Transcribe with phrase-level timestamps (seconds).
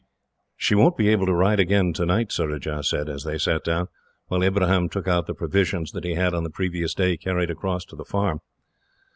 [0.57, 3.87] "She won't be able to ride again, tonight," Surajah said, as they sat down,
[4.29, 7.85] while Ibrahim took out the provisions that he had, on the previous day, carried across
[7.85, 8.41] to the farm.